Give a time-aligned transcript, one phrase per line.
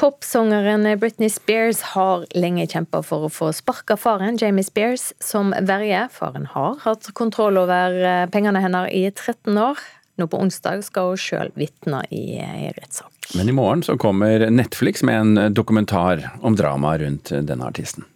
[0.00, 6.06] Popsangeren Britney Spears har lenge kjempa for å få sparka faren Jamie Spears som verge.
[6.14, 9.76] Faren har hatt kontroll over eh, pengene hennes i 13 år.
[10.16, 13.12] Nå på onsdag skal hun sjøl vitne i, i rettssak.
[13.36, 18.08] Men i morgen så kommer Netflix med en dokumentar om dramaet rundt denne artisten.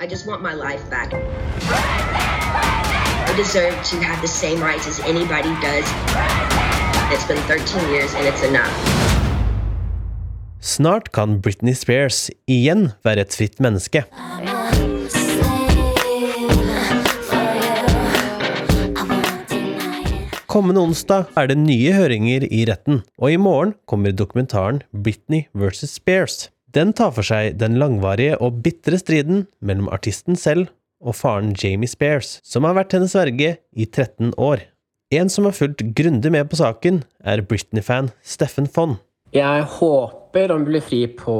[0.00, 1.12] I just want my life back.
[3.28, 5.84] I deserve to have the same rights as anybody does.
[7.12, 9.25] It's been 13 years and it's enough.
[10.60, 14.02] Snart kan Britney Spears igjen være et fritt menneske.
[20.48, 25.98] Kommende onsdag er det nye høringer i retten, og i morgen kommer dokumentaren Britney vs.
[25.98, 26.48] Spears.
[26.72, 30.70] Den tar for seg den langvarige og bitre striden mellom artisten selv
[31.04, 34.64] og faren Jamie Spears, som har vært hennes verge i 13 år.
[35.12, 38.96] En som har fulgt grundig med på saken, er Britney-fan Steffen Fonn.
[39.36, 41.34] Jeg håper han blir fri på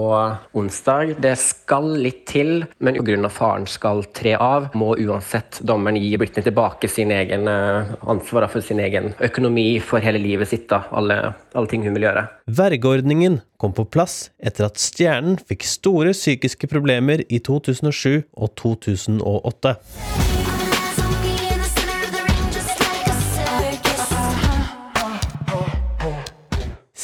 [0.56, 1.14] onsdag.
[1.23, 3.29] Det skal litt til, men pga.
[3.32, 8.65] faren skal tre av, må uansett dommeren gi Britney tilbake sin egen eh, ansvar for
[8.65, 10.68] sin egen økonomi for hele livet sitt.
[10.71, 10.84] Da.
[10.90, 12.26] Alle, alle ting hun vil gjøre.
[12.46, 20.35] Vergeordningen kom på plass etter at stjernen fikk store psykiske problemer i 2007 og 2008.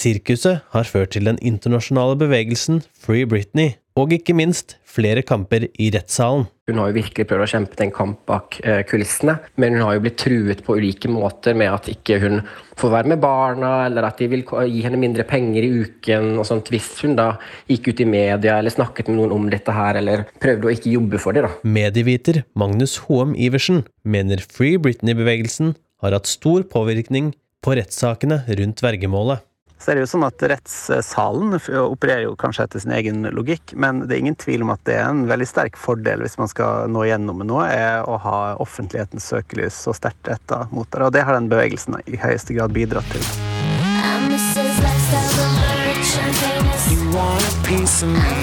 [0.03, 5.91] Sirkuset har ført til den internasjonale bevegelsen Free Britney, og ikke minst flere kamper i
[5.95, 6.49] rettssalen.
[6.67, 9.95] Hun har jo virkelig prøvd å kjempe en kamp bak eh, kulissene, men hun har
[9.95, 12.41] jo blitt truet på ulike måter med at ikke hun
[12.81, 16.49] får være med barna, eller at de vil gi henne mindre penger i uken og
[16.49, 17.29] sånt, hvis hun da
[17.71, 20.97] gikk ut i media eller snakket med noen om dette her, eller prøvde å ikke
[20.97, 21.47] jobbe for det.
[21.47, 21.53] da.
[21.63, 29.47] Medieviter Magnus Hoem Iversen mener Free Britney-bevegelsen har hatt stor påvirkning på rettssakene rundt vergemålet
[29.83, 34.05] så er det jo sånn at rettssalen opererer jo kanskje etter sin egen logikk, men
[34.07, 36.87] det er ingen tvil om at det er en veldig sterk fordel hvis man skal
[36.93, 41.03] nå gjennom med noe, er å ha offentlighetens søkelys så sterkt retta mot det.
[41.03, 43.27] Og det har den bevegelsen i høyeste grad bidratt til.
[46.93, 48.43] You want a piece of me.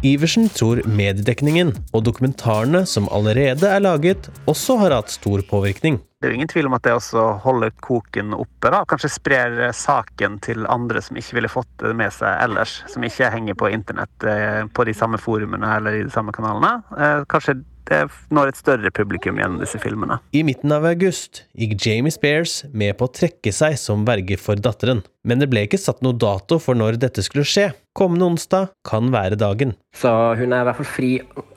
[0.00, 5.98] Iversen tror mediedekningen og dokumentarene som allerede er laget, også har hatt stor påvirkning.
[6.20, 8.70] Det er jo ingen tvil om at det også holder koken oppe.
[8.72, 12.78] da, Kanskje sprer saken til andre som ikke ville fått det med seg ellers.
[12.92, 16.80] Som ikke henger på internett eh, på de samme forumene eller i de samme kanalene.
[16.96, 17.58] Eh, kanskje
[17.88, 18.02] det
[18.34, 20.20] når et større publikum gjennom disse filmene.
[20.36, 24.60] I midten av august gikk Jamie Spears med på å trekke seg som verge for
[24.60, 25.02] datteren.
[25.26, 27.70] Men det ble ikke satt noe dato for når dette skulle skje.
[27.96, 29.74] Kommende onsdag kan være dagen.
[29.96, 31.10] Så hun er i hvert fall fri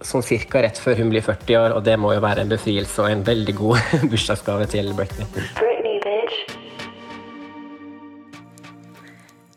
[0.03, 3.03] sånn cirka rett før hun blir 40 år, og det må jo være en befrielse
[3.03, 5.82] og en veldig god bursdagsgave til Britney.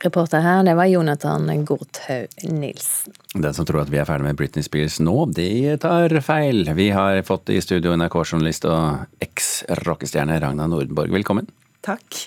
[0.05, 3.15] Reporter her, det var Jonathan Gorthaug Nilsen.
[3.35, 6.69] Den som tror at vi er ferdig med Britney Spears nå, de tar feil.
[6.77, 11.15] Vi har fått i studio NRK-journalist og eks-rockestjerne Ragna Nordenborg.
[11.17, 11.49] Velkommen.
[11.87, 12.27] Takk.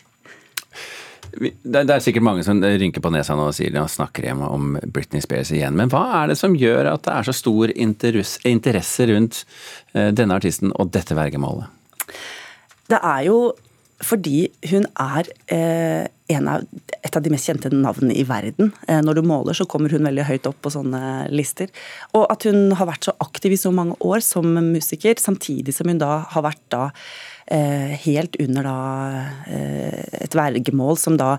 [1.29, 4.75] Det er sikkert mange som rynker på nesa nå og sier og snakker hjemme om
[4.89, 5.77] Britney Spears igjen.
[5.77, 9.43] Men hva er det som gjør at det er så stor interesse rundt
[9.93, 11.69] eh, denne artisten og dette vergemålet?
[12.89, 13.39] Det er jo
[14.05, 16.63] fordi hun er eh, av,
[17.03, 18.71] et av de mest kjente navnene i verden.
[18.87, 21.01] Eh, når du måler, så kommer hun veldig høyt opp på sånne
[21.33, 21.71] lister.
[22.15, 25.91] Og at hun har vært så aktiv i så mange år som musiker, samtidig som
[25.91, 26.89] hun da har vært da
[27.49, 28.79] helt under da
[29.49, 31.37] eh, et vergemål som da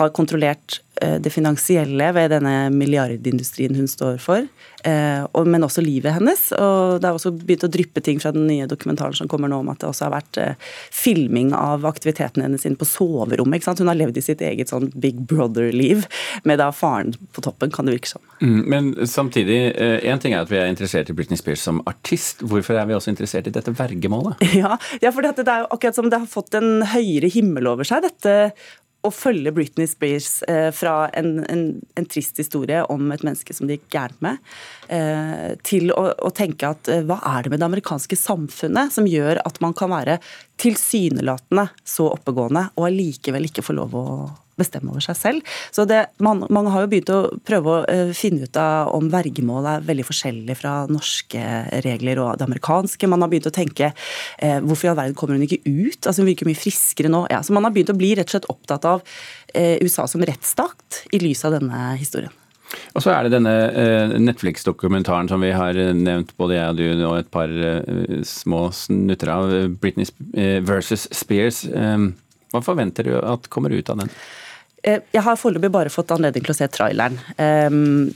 [0.00, 4.46] har kontrollert eh, det finansielle ved denne milliardindustrien hun står for.
[4.84, 6.46] Eh, men også livet hennes.
[6.56, 9.60] Og det har også begynt å dryppe ting fra den nye dokumentaren som kommer nå
[9.60, 13.68] om at det også har vært eh, filming av aktiviteten hennes inne på soverommet.
[13.80, 16.06] Hun har levd i sitt eget sånn Big Brother-liv
[16.48, 18.24] med da faren på toppen, kan det virke som.
[18.40, 21.82] Mm, men samtidig, én eh, ting er at vi er interessert i Britney Spears som
[21.90, 22.40] artist.
[22.40, 24.40] Hvorfor er vi også interessert i dette vergemålet?
[24.60, 27.88] Ja, ja for det er jo akkurat som det har fått en høyere himmel over
[27.88, 28.52] seg, dette
[29.00, 31.62] å følge Britney Spears eh, fra en, en,
[31.96, 34.42] en, trist historie om et menneske som det gikk gærent med,
[34.92, 39.08] eh, til å, å, tenke at eh, hva er det med det amerikanske samfunnet som
[39.08, 40.18] gjør at man kan være
[40.60, 44.06] tilsynelatende så oppegående og allikevel ikke få lov å
[44.60, 45.56] bestemme over seg selv.
[45.74, 49.10] Så det, man, Mange har jo begynt å prøve å uh, finne ut av om
[49.12, 51.44] vergemål er veldig forskjellig fra norske
[51.84, 53.10] regler og det amerikanske.
[53.10, 56.02] Man har begynt å tenke eh, hvorfor i all verden kommer hun ikke ut?
[56.04, 57.24] Altså Hun virker mye friskere nå.
[57.32, 59.02] Ja, så Man har begynt å bli rett og slett opptatt av
[59.54, 62.32] eh, USA som rettsstat i lys av denne historien.
[62.94, 67.16] Og så er det denne Netflix-dokumentaren som vi har nevnt, både jeg og du, og
[67.18, 67.50] et par
[68.26, 70.06] små snutter av, Britney
[70.62, 71.64] versus Spears.
[71.66, 74.14] Hva forventer du at kommer ut av den?
[74.82, 77.18] Eh, jeg har foreløpig bare fått anledning til å se traileren.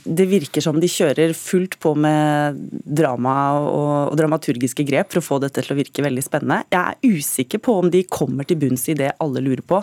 [0.05, 3.35] Det virker som de kjører fullt på med drama
[3.69, 6.63] og dramaturgiske grep for å få dette til å virke veldig spennende.
[6.73, 9.81] Jeg er usikker på om de kommer til bunns i det alle lurer på.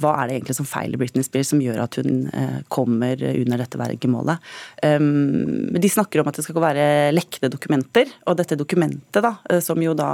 [0.00, 3.64] Hva er det egentlig som feiler Britney Spears som gjør at hun eh, kommer under
[3.64, 4.48] dette vergemålet?
[4.82, 9.80] De snakker om at det skal være lekne dokumenter, og dette dokumentet, da, eh, som
[9.82, 10.10] jo da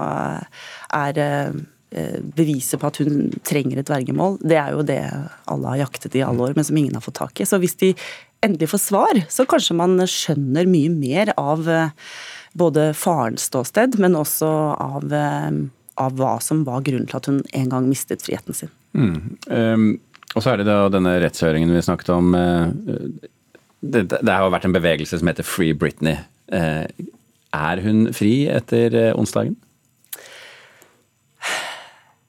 [0.95, 1.23] er
[2.35, 5.01] beviset på at hun trenger et vergemål, det er jo det
[5.51, 7.47] alle har jaktet i alle år, men som ingen har fått tak i.
[7.47, 7.93] Så hvis de
[8.45, 11.93] endelig får svar, så kanskje man skjønner mye mer av eh,
[12.59, 15.61] både farens ståsted, men også av, eh,
[16.03, 18.73] av hva som var grunnen til at hun en gang mistet friheten sin.
[18.95, 19.17] Mm.
[19.49, 19.89] Um,
[20.35, 22.33] og så er det da denne rettshøringen vi snakket om.
[23.85, 26.17] Det, det har vært en bevegelse som heter Free Britney.
[26.51, 29.55] Er hun fri etter onsdagen?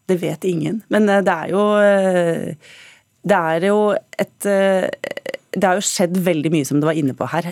[0.05, 0.81] Det vet ingen.
[0.87, 2.73] Men eh, det er jo eh,
[3.25, 5.13] Det er jo et eh,
[5.55, 7.45] det har jo skjedd veldig mye som du var inne på her.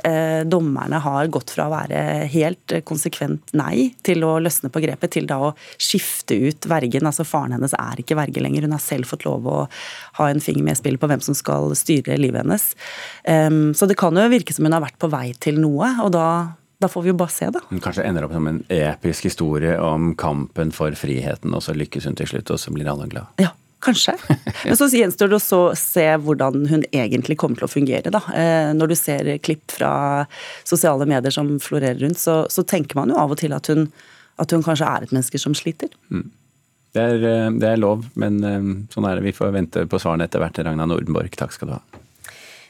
[0.51, 5.29] Dommerne har gått fra å være helt konsekvent nei til å løsne på grepet, til
[5.29, 7.07] da å skifte ut vergen.
[7.07, 8.67] Altså Faren hennes er ikke verge lenger.
[8.67, 9.55] Hun har selv fått lov å
[10.19, 12.67] ha en finger med i spillet på hvem som skal styre livet hennes.
[13.79, 16.27] Så det kan jo virke som hun har vært på vei til noe, og da
[16.83, 17.63] da får vi jo bare se, da.
[17.71, 22.09] Hun kanskje ender opp som en episk historie om kampen for friheten, og så lykkes
[22.09, 23.31] hun til slutt, og så blir alle glad.
[23.41, 23.53] Ja,
[23.83, 24.13] Kanskje.
[24.65, 28.13] Men så gjenstår det å se hvordan hun egentlig kommer til å fungere.
[28.13, 28.21] Da.
[28.31, 29.91] Eh, når du ser klipp fra
[30.63, 33.89] sosiale medier som florerer rundt, så, så tenker man jo av og til at hun,
[34.39, 35.91] at hun kanskje er et menneske som sliter.
[36.13, 36.29] Mm.
[36.93, 39.27] Det, er, eh, det er, lov, men eh, sånn er det.
[39.27, 40.63] Vi får vente på svarene etter hvert.
[40.63, 41.83] Ragna Nordenborg, takk skal du ha.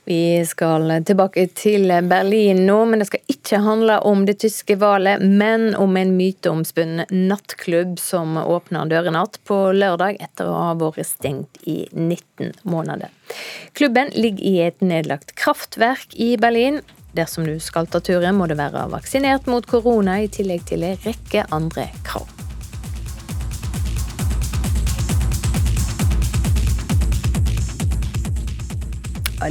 [0.06, 5.24] Vi skal tilbake til Berlin nå, men det skal ikke handle om det tyske valget,
[5.24, 11.08] men om en myteomspunnen nattklubb som åpner dørene igjen på lørdag etter å ha vært
[11.08, 13.16] stengt i 19 måneder.
[13.80, 16.82] Klubben ligger i et nedlagt kraftverk i Berlin.
[17.14, 21.00] Dersom du skal ta turen, må du være vaksinert mot korona, i tillegg til en
[21.06, 22.33] rekke andre krav.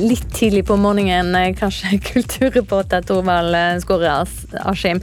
[0.00, 4.14] Litt tidlig på morgenen, eh, kanskje kulturreporter Torvald eh, Skåre
[4.62, 5.02] Askim.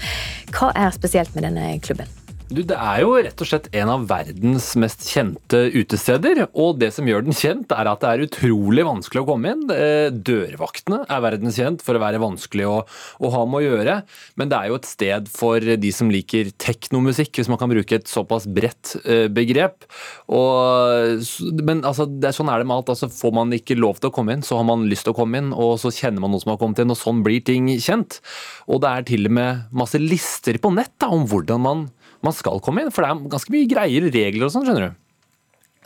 [0.54, 2.19] Hva er spesielt med denne klubben?
[2.50, 6.48] Du, Det er jo rett og slett en av verdens mest kjente utesteder.
[6.58, 9.62] Og det som gjør den kjent, er at det er utrolig vanskelig å komme inn.
[9.70, 12.80] Eh, dørvaktene er verdenskjent for å være vanskelig å,
[13.22, 14.00] å, ha med å gjøre.
[14.42, 18.00] Men det er jo et sted for de som liker teknomusikk, hvis man kan bruke
[18.00, 19.86] et såpass bredt eh, begrep.
[20.34, 21.22] Og,
[21.62, 22.90] men altså, det, sånn er det med alt.
[22.96, 25.20] Altså, får man ikke lov til å komme inn, så har man lyst til å
[25.22, 25.54] komme inn.
[25.54, 28.24] Og så kjenner man noen som har kommet inn, og sånn blir ting kjent.
[28.66, 31.90] Og det er til og med masse lister på nett da, om hvordan man
[32.26, 32.94] man skal komme inn.
[32.94, 34.98] For det er ganske mye greier regler og sånn, skjønner du.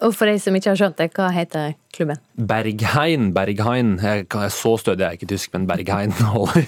[0.04, 2.20] Og for de som ikke har skjønt det, hva heter klubben?
[3.34, 3.98] Berghain.
[4.02, 6.66] Jeg, så stødig er jeg ikke tysk, men Berghain holder.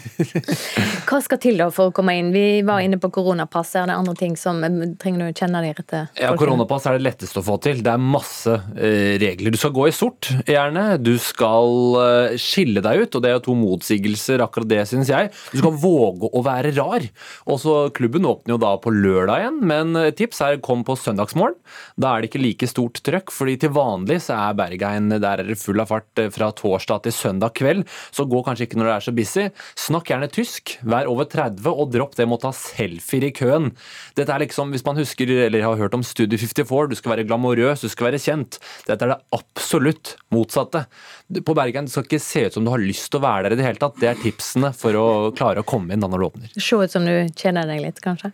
[1.10, 2.32] Hva skal til da for å komme inn?
[2.34, 3.74] Vi var inne på koronapass.
[3.80, 6.04] Er det andre ting som eh, trenger du kjenne deg rette?
[6.22, 7.82] Ja, Koronapass er det letteste å få til.
[7.86, 9.54] Det er masse eh, regler.
[9.56, 10.86] Du skal gå i sort, gjerne.
[11.02, 15.32] Du skal eh, skille deg ut, og det er to motsigelser, akkurat det, syns jeg.
[15.54, 17.06] Du skal våge å være rar.
[17.50, 21.58] Også Klubben åpner jo da på lørdag igjen, men tips er kom på søndagsmorgen.
[22.02, 24.58] Da er det ikke like stort trøkk, fordi til vanlig så er
[25.24, 28.68] Der er det full av fart eh, fra torsdag til søndag kveld, så gå kanskje
[28.68, 29.46] ikke når det er så busy.
[29.86, 33.72] Snakk gjerne tysk, vær over 30 og dropp det med å ta selfier i køen.
[34.18, 37.28] Dette er liksom, hvis man husker eller har hørt om Studio 54, du skal være
[37.30, 38.60] glamorøs, du skal være kjent.
[38.88, 40.86] Dette er det absolutt motsatte.
[41.46, 43.62] På Bergen skal ikke se ut som du har lyst til å være der i
[43.62, 44.00] det hele tatt.
[44.02, 45.06] Det er tipsene for å
[45.36, 46.58] klare å komme inn da når du åpner.
[46.58, 48.34] Se ut som du kjenner deg litt, kanskje?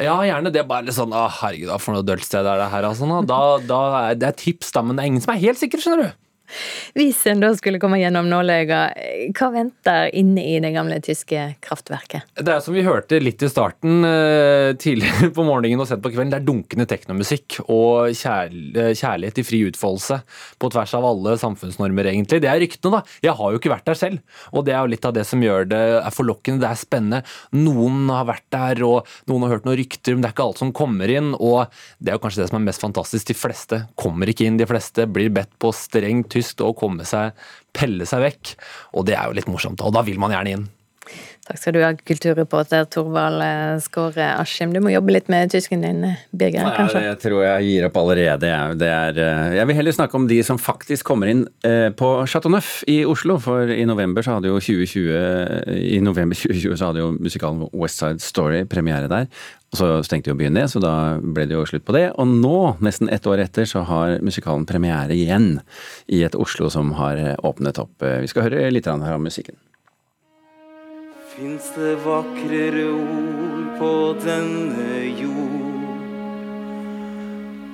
[0.00, 0.50] Ja, gjerne.
[0.50, 3.06] Det er bare litt sånn Å, herregud, for noe dølt sted er det her, altså.
[3.30, 3.80] Da, da
[4.18, 6.23] det er tips, da, men det er ingen som er helt sikre, skjønner du.
[6.98, 12.28] Hvis en da skulle komme gjennom nåløyet, hva venter inne i det gamle tyske kraftverket?
[12.38, 16.12] Det er som vi hørte litt i starten, eh, tidligere på morgenen og sent på
[16.12, 20.20] kvelden, det er dunkende teknomusikk og eh, kjærlighet i fri utfoldelse
[20.60, 22.42] på tvers av alle samfunnsnormer, egentlig.
[22.44, 23.18] Det er ryktene, da.
[23.24, 25.42] Jeg har jo ikke vært der selv, og det er jo litt av det som
[25.42, 25.84] gjør det
[26.14, 26.62] forlokkende.
[26.64, 27.22] Det er spennende.
[27.56, 30.62] Noen har vært der, og noen har hørt noen rykter, men det er ikke alt
[30.62, 31.66] som kommer inn, og
[31.98, 33.28] det er jo kanskje det som er mest fantastisk.
[33.30, 37.34] De fleste kommer ikke inn, de fleste blir bedt på strengt tysk og komme seg,
[37.74, 38.54] pelle seg vekk.
[38.98, 40.66] Og det er jo litt morsomt, og da vil man gjerne inn.
[41.44, 44.70] Takk skal du ha, kulturreporter Torvald eh, Skåre Askim.
[44.72, 46.00] Du må jobbe litt med tysken din,
[46.32, 47.02] Birger, kanskje?
[47.02, 48.52] Ja, jeg tror jeg gir opp allerede.
[48.80, 52.08] Det er, eh, jeg vil heller snakke om de som faktisk kommer inn eh, på
[52.30, 53.36] Chateau Neuf i Oslo.
[53.44, 58.00] For i november så hadde jo 2020, i november 2020 så hadde jo musikalen West
[58.00, 59.28] Side Story premiere der.
[59.74, 62.06] Så stengte jo byen ned, så da ble det jo slutt på det.
[62.20, 65.58] Og nå, nesten ett år etter, så har musikalen premiere igjen
[66.06, 67.94] i et Oslo som har åpnet opp.
[67.98, 69.58] Vi skal høre litt her om musikken.
[71.34, 75.64] Fins det vakrere ord på denne jord?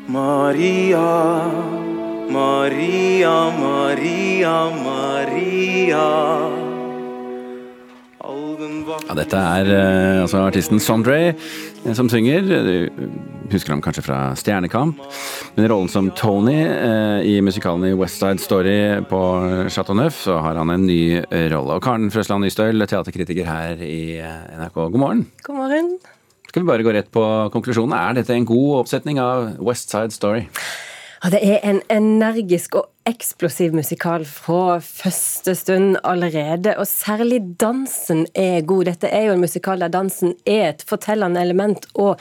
[0.08, 1.10] Maria,
[2.30, 6.59] Maria, Maria, Maria.
[8.20, 12.44] Ja, dette er uh, altså artisten Sondre uh, som synger.
[12.44, 15.00] Du husker ham kanskje fra Stjernekamp.
[15.56, 18.76] Men i rollen som Tony uh, i musikalen i West Side Story
[19.08, 19.22] på
[19.72, 21.22] Chateau Neuf, så har han en ny
[21.54, 21.78] rolle.
[21.78, 25.26] Og Karen Frøsland Nystøl, teaterkritiker her i NRK, god morgen.
[25.46, 25.90] God morgen.
[26.50, 27.24] Skal vi bare gå rett på
[27.54, 27.96] konklusjonen.
[27.96, 30.44] Er dette en god oppsetning av West Side Story?
[31.20, 38.26] Ja, det er en energisk og eksplosiv musikal fra første stund allerede, og særlig dansen
[38.36, 38.90] er god.
[38.90, 42.20] Dette er jo en musikal der dansen er et fortellende element og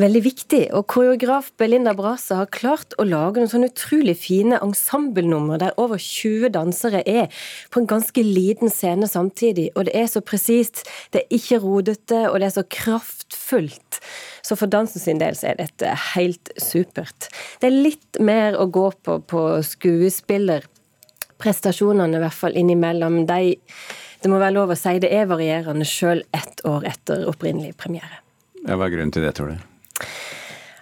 [0.00, 0.62] veldig viktig.
[0.76, 6.00] Og koreograf Belinda Brase har klart å lage noen sånne utrolig fine ensemblenummer der over
[6.00, 7.28] 20 dansere er
[7.72, 10.84] på en ganske liten scene samtidig, og det er så presist,
[11.14, 14.00] det er ikke rodete, og det er så kraftfullt.
[14.44, 17.28] Så for dansen sin del så er dette helt supert.
[17.60, 19.42] Det er litt mer å gå på på
[20.10, 23.26] skuespillerprestasjonene, i hvert fall innimellom.
[23.26, 23.56] De,
[24.22, 28.16] det må være lov å si det er varierende sjøl ett år etter opprinnelig premiere.
[28.66, 29.56] Ja, hva er grunnen til det, tror du?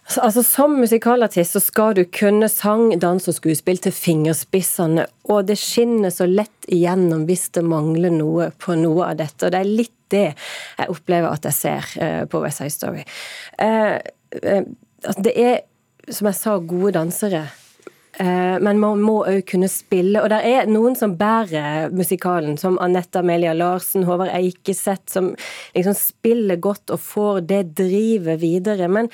[0.08, 5.50] Altså, altså, Som musikalartist så skal du kunne sang, dans og skuespill til fingerspissene, og
[5.50, 9.44] det skinner så lett igjennom hvis det mangler noe på noe av dette.
[9.44, 13.04] Og det er litt det jeg opplever at jeg ser uh, på West Side Story.
[13.61, 14.00] Uh,
[14.40, 14.64] uh,
[15.20, 15.58] det er,
[16.08, 17.44] som jeg sa, gode dansere.
[18.18, 20.18] Men man må òg kunne spille.
[20.18, 25.30] Og det er noen som bærer musikalen, som Anette Amelia Larsen, Håvard Eikeseth, som
[25.76, 28.90] liksom spiller godt og får det drivet videre.
[28.90, 29.10] Men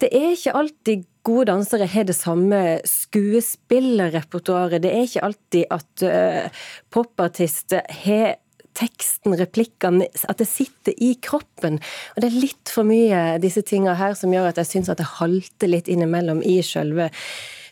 [0.00, 4.82] det er ikke alltid gode dansere har det samme skuespillerrepertoaret.
[4.82, 8.38] Det er ikke alltid at uh, popartister har
[8.78, 11.80] teksten, replikkene, at det sitter i kroppen.
[12.14, 15.00] Og det er litt for mye disse tinga her som gjør at jeg syns at
[15.02, 17.10] det halter litt innimellom i sjølve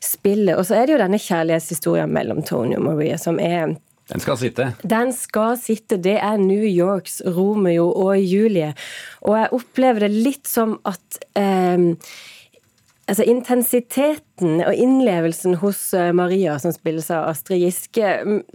[0.03, 0.57] spillet.
[0.59, 4.37] Og så er det jo denne kjærlighetshistorien mellom Tony og Maria som er den skal
[4.39, 4.69] sitte.
[4.87, 5.97] Den skal sitte.
[5.99, 8.69] Det er New Yorks Romeo og Julie.
[9.27, 11.97] Og jeg opplever det litt som at eh,
[13.07, 18.09] Altså Intensiteten og innlevelsen hos eh, Maria, som spilles av Astrid Giske,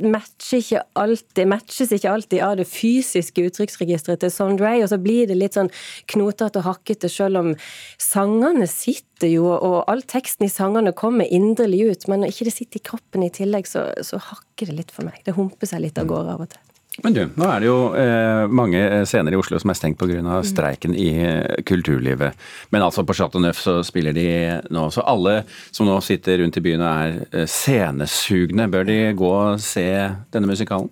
[0.03, 5.29] matcher ikke alltid, matches ikke alltid av det fysiske uttrykksregisteret til Sondre, og så blir
[5.29, 5.72] det litt sånn
[6.12, 7.53] knotete og hakkete, selv om
[7.96, 12.55] sangene sitter jo, og all teksten i sangene kommer inderlig ut, men når ikke det
[12.58, 15.24] sitter i kroppen i tillegg, så, så hakker det litt for meg.
[15.24, 16.70] Det humper seg litt av gårde av og til.
[17.00, 20.19] Men du, nå er det jo eh, mange scener i Oslo som er stengt pga.
[20.21, 20.43] Mm.
[20.43, 22.36] streiken i eh, kulturlivet.
[22.69, 24.27] Men altså på Chateau Neuf så spiller de
[24.69, 24.89] nå.
[24.91, 29.31] Så alle som nå sitter rundt i byen og er eh, scenesugne, bør de gå
[29.31, 29.88] og se
[30.36, 30.91] denne musikalen?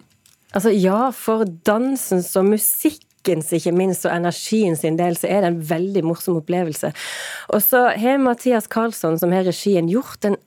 [0.56, 5.52] Altså ja, for dansens og musikkens ikke minst, og energien sin del, så er det
[5.52, 6.94] en veldig morsom opplevelse.
[7.52, 10.40] Og så har Mathias Karlsson, som har regien, gjort en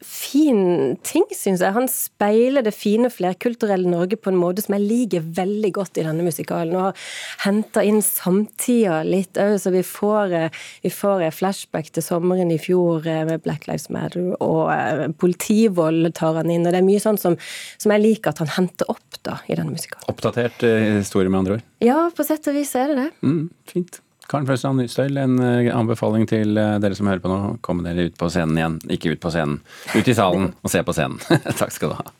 [0.00, 1.74] fin ting, syns jeg.
[1.76, 6.04] Han speiler det fine flerkulturelle Norge på en måte som jeg liker veldig godt i
[6.06, 6.72] denne musikalen.
[6.76, 7.04] Og har
[7.44, 12.58] henta inn samtida litt òg, så vi får, eh, vi får flashback til sommeren i
[12.60, 16.64] fjor eh, med Black Lives Matter, og eh, politivold tar han inn.
[16.64, 17.36] Og det er mye sånn som,
[17.76, 20.08] som jeg liker at han henter opp da, i denne musikalen.
[20.08, 20.64] Oppdatert
[20.96, 21.66] historie, med andre ord?
[21.84, 23.10] Ja, på sett og vis er det det.
[23.20, 24.00] Mm, fint.
[24.30, 27.40] Karen Frøsland Nystøyl, en eh, anbefaling til eh, dere som hører på nå.
[27.66, 28.78] Kom dere ut på scenen igjen.
[28.94, 29.58] Ikke ut på scenen,
[29.90, 31.18] ut i salen og se på scenen.
[31.60, 32.19] Takk skal du ha.